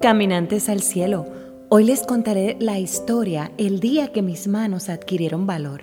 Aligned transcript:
Caminantes 0.00 0.70
al 0.70 0.80
cielo, 0.80 1.26
hoy 1.68 1.84
les 1.84 2.04
contaré 2.04 2.56
la 2.58 2.78
historia 2.78 3.52
el 3.58 3.80
día 3.80 4.12
que 4.12 4.22
mis 4.22 4.48
manos 4.48 4.88
adquirieron 4.88 5.46
valor. 5.46 5.82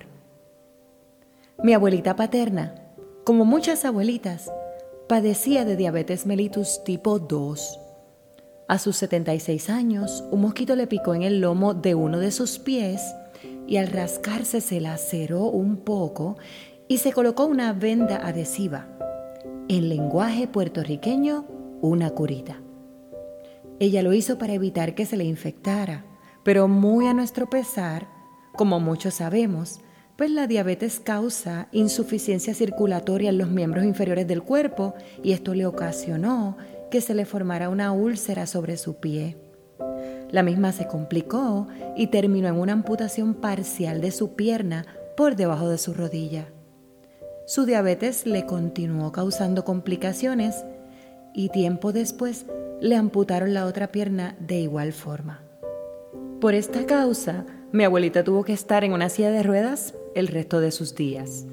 Mi 1.62 1.72
abuelita 1.72 2.16
paterna, 2.16 2.74
como 3.22 3.44
muchas 3.44 3.84
abuelitas, 3.84 4.50
padecía 5.08 5.64
de 5.64 5.76
diabetes 5.76 6.26
mellitus 6.26 6.82
tipo 6.82 7.20
2. 7.20 7.78
A 8.66 8.78
sus 8.80 8.96
76 8.96 9.70
años, 9.70 10.24
un 10.32 10.40
mosquito 10.40 10.74
le 10.74 10.88
picó 10.88 11.14
en 11.14 11.22
el 11.22 11.40
lomo 11.40 11.74
de 11.74 11.94
uno 11.94 12.18
de 12.18 12.32
sus 12.32 12.58
pies 12.58 13.00
y 13.68 13.76
al 13.76 13.86
rascarse 13.86 14.60
se 14.60 14.80
laceró 14.80 15.44
un 15.44 15.76
poco 15.76 16.38
y 16.88 16.98
se 16.98 17.12
colocó 17.12 17.46
una 17.46 17.72
venda 17.72 18.16
adhesiva. 18.16 18.88
En 19.68 19.88
lenguaje 19.88 20.48
puertorriqueño, 20.48 21.44
una 21.82 22.10
curita. 22.10 22.62
Ella 23.80 24.02
lo 24.02 24.12
hizo 24.12 24.38
para 24.38 24.54
evitar 24.54 24.94
que 24.94 25.06
se 25.06 25.16
le 25.16 25.24
infectara, 25.24 26.04
pero 26.42 26.66
muy 26.66 27.06
a 27.06 27.14
nuestro 27.14 27.48
pesar, 27.48 28.08
como 28.54 28.80
muchos 28.80 29.14
sabemos, 29.14 29.80
pues 30.16 30.32
la 30.32 30.48
diabetes 30.48 30.98
causa 30.98 31.68
insuficiencia 31.70 32.54
circulatoria 32.54 33.30
en 33.30 33.38
los 33.38 33.50
miembros 33.50 33.84
inferiores 33.84 34.26
del 34.26 34.42
cuerpo 34.42 34.94
y 35.22 35.30
esto 35.30 35.54
le 35.54 35.64
ocasionó 35.64 36.56
que 36.90 37.00
se 37.00 37.14
le 37.14 37.24
formara 37.24 37.68
una 37.68 37.92
úlcera 37.92 38.46
sobre 38.46 38.76
su 38.76 38.96
pie. 38.96 39.36
La 40.32 40.42
misma 40.42 40.72
se 40.72 40.88
complicó 40.88 41.68
y 41.96 42.08
terminó 42.08 42.48
en 42.48 42.56
una 42.56 42.72
amputación 42.72 43.34
parcial 43.34 44.00
de 44.00 44.10
su 44.10 44.34
pierna 44.34 44.86
por 45.16 45.36
debajo 45.36 45.68
de 45.68 45.78
su 45.78 45.94
rodilla. 45.94 46.48
Su 47.46 47.64
diabetes 47.64 48.26
le 48.26 48.44
continuó 48.44 49.12
causando 49.12 49.64
complicaciones 49.64 50.64
y 51.32 51.48
tiempo 51.50 51.92
después 51.92 52.44
le 52.80 52.96
amputaron 52.96 53.54
la 53.54 53.66
otra 53.66 53.92
pierna 53.92 54.36
de 54.40 54.60
igual 54.60 54.92
forma. 54.92 55.42
Por 56.40 56.54
esta 56.54 56.86
causa, 56.86 57.44
mi 57.72 57.84
abuelita 57.84 58.24
tuvo 58.24 58.44
que 58.44 58.52
estar 58.52 58.84
en 58.84 58.92
una 58.92 59.08
silla 59.08 59.30
de 59.30 59.42
ruedas 59.42 59.94
el 60.14 60.28
resto 60.28 60.60
de 60.60 60.70
sus 60.70 60.94
días. 60.94 61.46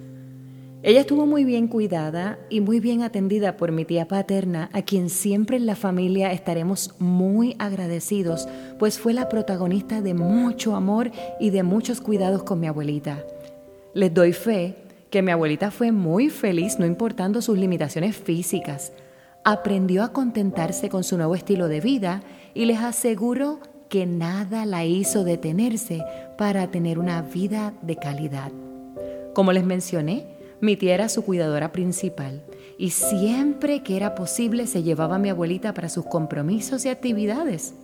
Ella 0.83 0.99
estuvo 0.99 1.25
muy 1.25 1.45
bien 1.45 1.67
cuidada 1.67 2.37
y 2.47 2.61
muy 2.61 2.79
bien 2.79 3.01
atendida 3.01 3.57
por 3.57 3.71
mi 3.71 3.85
tía 3.85 4.07
paterna, 4.07 4.69
a 4.71 4.83
quien 4.83 5.09
siempre 5.09 5.57
en 5.57 5.65
la 5.65 5.75
familia 5.75 6.31
estaremos 6.31 6.93
muy 6.99 7.55
agradecidos, 7.57 8.47
pues 8.77 8.99
fue 8.99 9.13
la 9.13 9.27
protagonista 9.27 10.03
de 10.03 10.13
mucho 10.13 10.75
amor 10.75 11.09
y 11.39 11.49
de 11.49 11.63
muchos 11.63 12.01
cuidados 12.01 12.43
con 12.43 12.59
mi 12.59 12.67
abuelita. 12.67 13.25
Les 13.95 14.13
doy 14.13 14.31
fe 14.31 14.75
que 15.09 15.23
mi 15.23 15.31
abuelita 15.31 15.71
fue 15.71 15.91
muy 15.91 16.29
feliz 16.29 16.77
no 16.77 16.85
importando 16.85 17.41
sus 17.41 17.57
limitaciones 17.57 18.15
físicas, 18.15 18.93
aprendió 19.45 20.03
a 20.03 20.11
contentarse 20.11 20.89
con 20.89 21.03
su 21.03 21.17
nuevo 21.17 21.35
estilo 21.35 21.67
de 21.67 21.79
vida 21.79 22.23
y 22.55 22.65
les 22.65 22.79
aseguro 22.79 23.59
que 23.89 24.07
nada 24.07 24.65
la 24.65 24.85
hizo 24.85 25.23
detenerse 25.23 26.03
para 26.35 26.71
tener 26.71 26.97
una 26.97 27.21
vida 27.21 27.71
de 27.83 27.95
calidad. 27.95 28.51
Como 29.33 29.53
les 29.53 29.63
mencioné, 29.63 30.25
mi 30.61 30.75
tía 30.75 30.95
era 30.95 31.09
su 31.09 31.23
cuidadora 31.23 31.71
principal 31.71 32.43
y 32.79 32.89
siempre 32.89 33.83
que 33.83 33.95
era 33.95 34.15
posible 34.15 34.65
se 34.65 34.81
llevaba 34.81 35.17
a 35.17 35.19
mi 35.19 35.29
abuelita 35.29 35.75
para 35.75 35.89
sus 35.89 36.05
compromisos 36.07 36.83
y 36.85 36.89
actividades. 36.89 37.75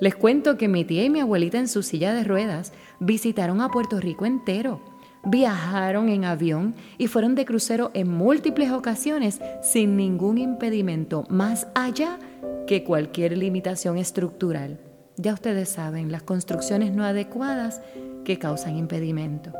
Les 0.00 0.14
cuento 0.14 0.56
que 0.56 0.66
mi 0.66 0.84
tía 0.84 1.04
y 1.04 1.10
mi 1.10 1.20
abuelita 1.20 1.58
en 1.58 1.68
su 1.68 1.82
silla 1.82 2.14
de 2.14 2.24
ruedas 2.24 2.72
visitaron 3.00 3.60
a 3.60 3.68
Puerto 3.68 4.00
Rico 4.00 4.24
entero 4.24 4.91
viajaron 5.24 6.08
en 6.08 6.24
avión 6.24 6.74
y 6.98 7.06
fueron 7.06 7.34
de 7.34 7.44
crucero 7.44 7.90
en 7.94 8.10
múltiples 8.10 8.72
ocasiones 8.72 9.40
sin 9.62 9.96
ningún 9.96 10.38
impedimento, 10.38 11.24
más 11.28 11.68
allá 11.74 12.18
que 12.66 12.84
cualquier 12.84 13.36
limitación 13.36 13.98
estructural. 13.98 14.78
Ya 15.16 15.34
ustedes 15.34 15.68
saben, 15.68 16.10
las 16.10 16.22
construcciones 16.22 16.92
no 16.92 17.04
adecuadas 17.04 17.80
que 18.24 18.38
causan 18.38 18.76
impedimento. 18.76 19.52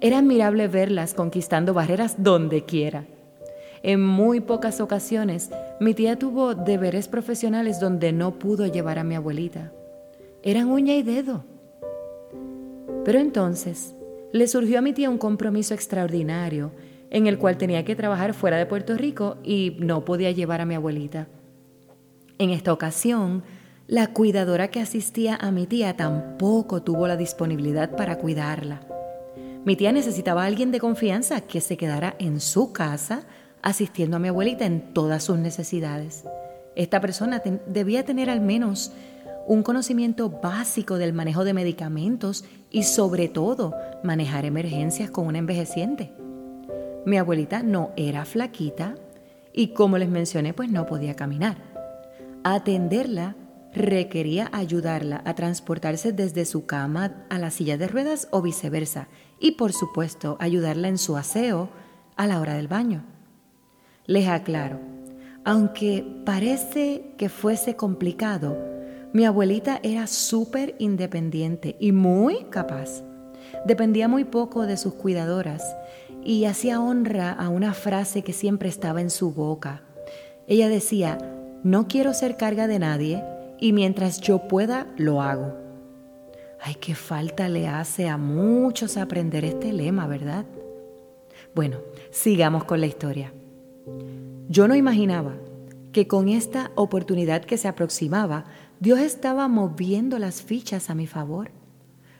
Era 0.00 0.18
admirable 0.18 0.68
verlas 0.68 1.14
conquistando 1.14 1.74
barreras 1.74 2.16
donde 2.18 2.64
quiera. 2.64 3.04
En 3.82 4.00
muy 4.00 4.40
pocas 4.40 4.80
ocasiones, 4.80 5.50
mi 5.80 5.94
tía 5.94 6.18
tuvo 6.18 6.54
deberes 6.54 7.08
profesionales 7.08 7.80
donde 7.80 8.12
no 8.12 8.38
pudo 8.38 8.66
llevar 8.66 8.98
a 8.98 9.04
mi 9.04 9.16
abuelita. 9.16 9.72
Eran 10.42 10.70
uña 10.70 10.94
y 10.94 11.02
dedo. 11.02 11.44
Pero 13.04 13.18
entonces, 13.18 13.94
le 14.32 14.48
surgió 14.48 14.78
a 14.78 14.82
mi 14.82 14.92
tía 14.92 15.10
un 15.10 15.18
compromiso 15.18 15.74
extraordinario 15.74 16.72
en 17.10 17.26
el 17.26 17.38
cual 17.38 17.58
tenía 17.58 17.84
que 17.84 17.94
trabajar 17.94 18.32
fuera 18.32 18.56
de 18.56 18.66
Puerto 18.66 18.96
Rico 18.96 19.36
y 19.44 19.76
no 19.78 20.04
podía 20.04 20.30
llevar 20.30 20.62
a 20.62 20.66
mi 20.66 20.74
abuelita. 20.74 21.28
En 22.38 22.50
esta 22.50 22.72
ocasión, 22.72 23.42
la 23.86 24.08
cuidadora 24.08 24.68
que 24.68 24.80
asistía 24.80 25.36
a 25.36 25.50
mi 25.50 25.66
tía 25.66 25.94
tampoco 25.96 26.82
tuvo 26.82 27.06
la 27.06 27.18
disponibilidad 27.18 27.94
para 27.94 28.16
cuidarla. 28.16 28.80
Mi 29.66 29.76
tía 29.76 29.92
necesitaba 29.92 30.42
a 30.42 30.46
alguien 30.46 30.72
de 30.72 30.80
confianza 30.80 31.42
que 31.42 31.60
se 31.60 31.76
quedara 31.76 32.16
en 32.18 32.40
su 32.40 32.72
casa 32.72 33.24
asistiendo 33.60 34.16
a 34.16 34.20
mi 34.20 34.28
abuelita 34.28 34.64
en 34.64 34.94
todas 34.94 35.22
sus 35.22 35.38
necesidades. 35.38 36.24
Esta 36.74 37.00
persona 37.00 37.42
debía 37.66 38.04
tener 38.04 38.30
al 38.30 38.40
menos 38.40 38.92
un 39.46 39.62
conocimiento 39.62 40.30
básico 40.30 40.98
del 40.98 41.12
manejo 41.12 41.44
de 41.44 41.54
medicamentos 41.54 42.44
y 42.70 42.84
sobre 42.84 43.28
todo 43.28 43.74
manejar 44.02 44.44
emergencias 44.44 45.10
con 45.10 45.26
una 45.26 45.38
envejeciente. 45.38 46.12
Mi 47.04 47.18
abuelita 47.18 47.62
no 47.62 47.90
era 47.96 48.24
flaquita 48.24 48.94
y 49.52 49.68
como 49.68 49.98
les 49.98 50.08
mencioné 50.08 50.54
pues 50.54 50.70
no 50.70 50.86
podía 50.86 51.14
caminar. 51.14 51.56
Atenderla 52.44 53.36
requería 53.74 54.50
ayudarla 54.52 55.22
a 55.24 55.34
transportarse 55.34 56.12
desde 56.12 56.44
su 56.44 56.66
cama 56.66 57.24
a 57.30 57.38
la 57.38 57.50
silla 57.50 57.78
de 57.78 57.88
ruedas 57.88 58.28
o 58.30 58.42
viceversa 58.42 59.08
y 59.40 59.52
por 59.52 59.72
supuesto 59.72 60.36
ayudarla 60.40 60.88
en 60.88 60.98
su 60.98 61.16
aseo 61.16 61.70
a 62.16 62.26
la 62.26 62.40
hora 62.40 62.54
del 62.54 62.68
baño. 62.68 63.04
Les 64.06 64.28
aclaro, 64.28 64.78
aunque 65.44 66.04
parece 66.24 67.14
que 67.16 67.28
fuese 67.28 67.76
complicado, 67.76 68.71
mi 69.12 69.26
abuelita 69.26 69.78
era 69.82 70.06
súper 70.06 70.74
independiente 70.78 71.76
y 71.78 71.92
muy 71.92 72.44
capaz. 72.44 73.02
Dependía 73.66 74.08
muy 74.08 74.24
poco 74.24 74.66
de 74.66 74.76
sus 74.76 74.94
cuidadoras 74.94 75.62
y 76.24 76.46
hacía 76.46 76.80
honra 76.80 77.32
a 77.32 77.48
una 77.48 77.74
frase 77.74 78.22
que 78.22 78.32
siempre 78.32 78.68
estaba 78.68 79.00
en 79.00 79.10
su 79.10 79.32
boca. 79.32 79.82
Ella 80.46 80.68
decía, 80.68 81.18
no 81.62 81.88
quiero 81.88 82.14
ser 82.14 82.36
carga 82.36 82.66
de 82.66 82.78
nadie 82.78 83.22
y 83.60 83.72
mientras 83.72 84.20
yo 84.20 84.48
pueda, 84.48 84.86
lo 84.96 85.20
hago. 85.20 85.56
Ay, 86.60 86.76
qué 86.76 86.94
falta 86.94 87.48
le 87.48 87.68
hace 87.68 88.08
a 88.08 88.16
muchos 88.16 88.96
aprender 88.96 89.44
este 89.44 89.72
lema, 89.72 90.06
¿verdad? 90.06 90.46
Bueno, 91.54 91.78
sigamos 92.10 92.64
con 92.64 92.80
la 92.80 92.86
historia. 92.86 93.32
Yo 94.48 94.68
no 94.68 94.74
imaginaba 94.74 95.34
que 95.92 96.06
con 96.06 96.28
esta 96.28 96.70
oportunidad 96.74 97.44
que 97.44 97.58
se 97.58 97.68
aproximaba, 97.68 98.44
Dios 98.82 98.98
estaba 98.98 99.46
moviendo 99.46 100.18
las 100.18 100.42
fichas 100.42 100.90
a 100.90 100.96
mi 100.96 101.06
favor. 101.06 101.52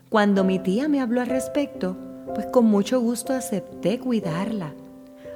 Cuando 0.09 0.45
mi 0.45 0.61
tía 0.61 0.87
me 0.87 1.01
habló 1.01 1.21
al 1.21 1.27
respecto, 1.27 1.97
pues 2.37 2.47
con 2.53 2.67
mucho 2.67 3.01
gusto 3.01 3.33
acepté 3.33 3.99
cuidarla, 3.99 4.73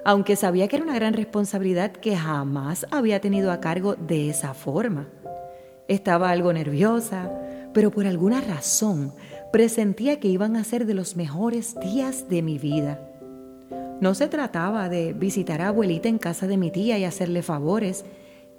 aunque 0.05 0.37
sabía 0.37 0.69
que 0.69 0.77
era 0.77 0.85
una 0.85 0.95
gran 0.95 1.15
responsabilidad 1.15 1.91
que 1.91 2.17
jamás 2.17 2.87
había 2.93 3.21
tenido 3.21 3.51
a 3.51 3.59
cargo 3.59 3.97
de 3.97 4.31
esa 4.31 4.55
forma. 4.55 5.09
Estaba 5.89 6.31
algo 6.31 6.53
nerviosa, 6.53 7.29
pero 7.75 7.91
por 7.91 8.07
alguna 8.07 8.41
razón 8.41 9.13
presentía 9.51 10.21
que 10.21 10.29
iban 10.29 10.55
a 10.55 10.63
ser 10.63 10.87
de 10.87 10.95
los 10.95 11.17
mejores 11.17 11.75
días 11.81 12.29
de 12.29 12.43
mi 12.43 12.57
vida. 12.57 13.01
No 14.01 14.15
se 14.15 14.29
trataba 14.29 14.89
de 14.89 15.13
visitar 15.13 15.61
a 15.61 15.69
abuelita 15.71 16.09
en 16.09 16.19
casa 16.19 16.47
de 16.47 16.57
mi 16.57 16.71
tía 16.71 16.99
y 16.99 17.05
hacerle 17.05 17.43
favores, 17.43 18.05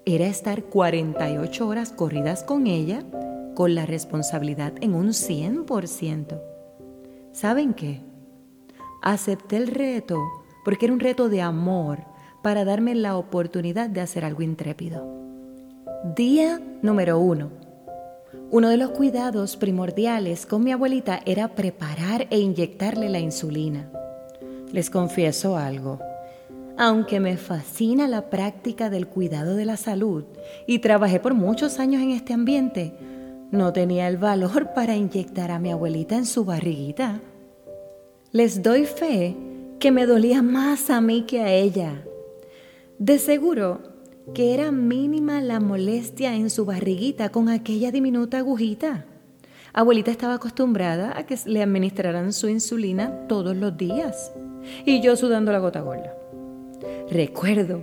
era 0.08 0.26
estar 0.26 0.64
48 0.64 1.68
horas 1.68 1.92
corridas 1.92 2.42
con 2.42 2.66
ella 2.66 3.04
con 3.56 3.76
la 3.76 3.86
responsabilidad 3.86 4.72
en 4.80 4.94
un 4.96 5.10
100%. 5.10 6.42
¿Saben 7.34 7.74
qué? 7.74 8.02
Acepté 9.02 9.58
el 9.58 9.68
reto 9.68 10.24
porque 10.64 10.86
era 10.86 10.94
un 10.94 11.02
reto 11.02 11.28
de 11.28 11.42
amor 11.42 12.00
para 12.42 12.64
darme 12.64 12.96
la 12.96 13.18
oportunidad 13.18 13.90
de 13.90 14.00
hacer 14.00 14.24
algo 14.24 14.44
intrépido. 14.44 15.06
Día 16.16 16.62
número 16.82 17.20
uno. 17.20 17.50
Uno 18.50 18.70
de 18.70 18.78
los 18.78 18.92
cuidados 18.92 19.58
primordiales 19.58 20.46
con 20.46 20.64
mi 20.64 20.72
abuelita 20.72 21.20
era 21.26 21.50
preparar 21.50 22.28
e 22.30 22.40
inyectarle 22.40 23.10
la 23.10 23.20
insulina. 23.20 23.92
Les 24.72 24.90
confieso 24.90 25.58
algo. 25.58 26.00
Aunque 26.80 27.20
me 27.20 27.38
fascina 27.38 28.08
la 28.08 28.30
práctica 28.30 28.92
del 28.92 29.08
cuidado 29.08 29.56
de 29.56 29.66
la 29.66 29.78
salud 29.78 30.26
y 30.68 30.80
trabajé 30.80 31.20
por 31.20 31.34
muchos 31.34 31.80
años 31.80 32.04
en 32.04 32.12
este 32.12 32.34
ambiente, 32.34 32.94
no 33.50 33.74
tenía 33.74 34.08
el 34.08 34.18
valor 34.18 34.74
para 34.76 34.96
inyectar 34.96 35.50
a 35.50 35.58
mi 35.58 35.72
abuelita 35.72 36.16
en 36.16 36.28
su 36.28 36.46
barriguita. 36.46 37.20
Les 38.32 38.62
doy 38.62 38.86
fe 38.86 39.36
que 39.80 39.90
me 39.90 40.06
dolía 40.06 40.44
más 40.44 40.92
a 40.92 41.02
mí 41.02 41.24
que 41.24 41.42
a 41.42 41.52
ella. 41.52 42.04
De 43.00 43.18
seguro, 43.18 43.82
que 44.36 44.54
era 44.54 44.72
mínima 44.72 45.42
la 45.42 45.60
molestia 45.60 46.36
en 46.36 46.52
su 46.52 46.66
barriguita 46.66 47.30
con 47.30 47.50
aquella 47.50 47.92
diminuta 47.92 48.38
agujita. 48.38 49.06
Abuelita 49.74 50.12
estaba 50.12 50.36
acostumbrada 50.36 51.18
a 51.18 51.26
que 51.26 51.40
le 51.46 51.64
administraran 51.64 52.34
su 52.34 52.50
insulina 52.50 53.28
todos 53.28 53.56
los 53.56 53.76
días 53.78 54.32
y 54.86 55.02
yo 55.02 55.16
sudando 55.16 55.52
la 55.52 55.60
gota 55.60 55.82
gorda. 55.82 56.14
Recuerdo 57.10 57.82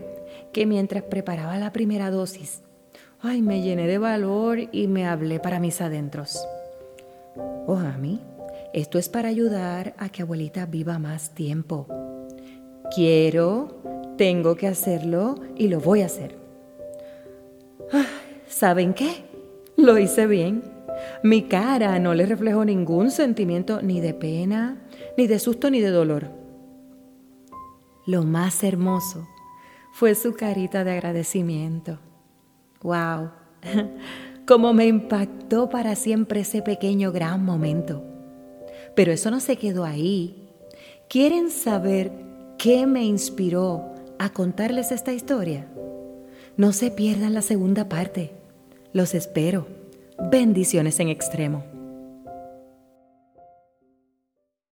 que 0.52 0.66
mientras 0.66 1.02
preparaba 1.04 1.58
la 1.58 1.72
primera 1.72 2.10
dosis, 2.10 2.62
ay, 3.20 3.42
me 3.42 3.62
llené 3.62 3.86
de 3.86 3.98
valor 3.98 4.58
y 4.70 4.86
me 4.86 5.06
hablé 5.06 5.40
para 5.40 5.60
mis 5.60 5.80
adentros. 5.80 6.46
Oh, 7.66 7.80
esto 8.74 8.98
es 8.98 9.08
para 9.08 9.28
ayudar 9.28 9.94
a 9.98 10.08
que 10.10 10.22
abuelita 10.22 10.66
viva 10.66 10.98
más 10.98 11.30
tiempo. 11.30 11.86
Quiero, 12.94 13.68
tengo 14.18 14.56
que 14.56 14.66
hacerlo 14.66 15.36
y 15.56 15.68
lo 15.68 15.80
voy 15.80 16.02
a 16.02 16.06
hacer. 16.06 16.36
¿Saben 18.48 18.94
qué? 18.94 19.24
Lo 19.76 19.98
hice 19.98 20.26
bien. 20.26 20.62
Mi 21.22 21.42
cara 21.42 21.98
no 21.98 22.14
le 22.14 22.26
reflejó 22.26 22.64
ningún 22.64 23.10
sentimiento 23.10 23.80
ni 23.80 24.00
de 24.00 24.12
pena, 24.12 24.82
ni 25.16 25.26
de 25.26 25.38
susto, 25.38 25.70
ni 25.70 25.80
de 25.80 25.90
dolor. 25.90 26.43
Lo 28.06 28.22
más 28.22 28.62
hermoso 28.62 29.26
fue 29.92 30.14
su 30.14 30.34
carita 30.34 30.84
de 30.84 30.92
agradecimiento. 30.92 31.98
¡Wow! 32.82 33.30
Cómo 34.46 34.74
me 34.74 34.86
impactó 34.86 35.70
para 35.70 35.94
siempre 35.94 36.40
ese 36.40 36.60
pequeño 36.60 37.12
gran 37.12 37.44
momento. 37.44 38.04
Pero 38.94 39.12
eso 39.12 39.30
no 39.30 39.40
se 39.40 39.56
quedó 39.56 39.84
ahí. 39.84 40.48
¿Quieren 41.08 41.50
saber 41.50 42.12
qué 42.58 42.86
me 42.86 43.04
inspiró 43.04 43.94
a 44.18 44.30
contarles 44.30 44.92
esta 44.92 45.12
historia? 45.12 45.66
No 46.56 46.72
se 46.72 46.90
pierdan 46.90 47.32
la 47.32 47.42
segunda 47.42 47.88
parte. 47.88 48.32
Los 48.92 49.14
espero. 49.14 49.66
Bendiciones 50.30 51.00
en 51.00 51.08
extremo. 51.08 51.73